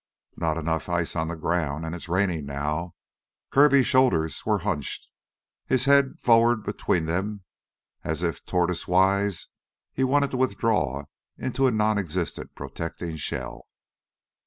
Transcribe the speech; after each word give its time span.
"Not 0.35 0.57
enough 0.57 0.89
ice 0.89 1.15
on 1.15 1.27
the 1.27 1.35
ground; 1.35 1.85
it's 1.93 2.09
rainin' 2.09 2.39
it 2.39 2.45
now!" 2.45 2.95
Kirby's 3.51 3.85
shoulders 3.85 4.43
were 4.47 4.57
hunched, 4.65 5.07
his 5.67 5.85
head 5.85 6.17
forward 6.17 6.63
between 6.63 7.05
them 7.05 7.43
as 8.03 8.23
if, 8.23 8.43
tortoisewise, 8.43 9.49
he 9.93 10.03
wanted 10.03 10.31
to 10.31 10.37
withdraw 10.37 11.03
into 11.37 11.67
a 11.67 11.71
nonexistent 11.71 12.55
protecting 12.55 13.15
shell. 13.15 13.61